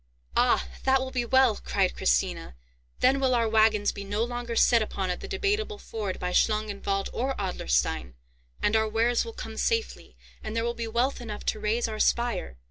"Ah! 0.35 0.67
that 0.83 0.99
will 0.99 1.11
be 1.11 1.25
well," 1.25 1.57
cried 1.63 1.95
Christina. 1.95 2.55
"Then 3.01 3.19
will 3.19 3.35
our 3.35 3.47
wagons 3.47 3.91
be 3.91 4.03
no 4.03 4.23
longer 4.23 4.55
set 4.55 4.81
upon 4.81 5.11
at 5.11 5.19
the 5.19 5.27
Debateable 5.27 5.77
Ford 5.77 6.19
by 6.19 6.31
Schlangenwald 6.31 7.09
or 7.13 7.35
Adlerstein; 7.37 8.15
and 8.63 8.75
our 8.75 8.89
wares 8.89 9.23
will 9.25 9.33
come 9.33 9.57
safely, 9.57 10.17
and 10.43 10.55
there 10.55 10.63
will 10.63 10.73
be 10.73 10.87
wealth 10.87 11.21
enough 11.21 11.45
to 11.45 11.59
raise 11.59 11.87
our 11.87 11.99
spire! 11.99 12.57